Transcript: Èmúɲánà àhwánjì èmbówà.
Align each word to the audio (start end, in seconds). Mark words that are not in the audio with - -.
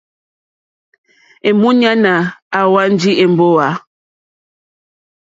Èmúɲánà 1.47 2.13
àhwánjì 2.59 3.11
èmbówà. 3.23 3.67